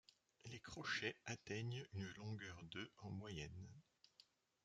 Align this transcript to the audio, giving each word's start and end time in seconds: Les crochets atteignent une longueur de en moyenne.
Les 0.45 0.59
crochets 0.59 1.15
atteignent 1.25 1.85
une 1.93 2.07
longueur 2.17 2.63
de 2.71 2.91
en 3.03 3.11
moyenne. 3.11 3.69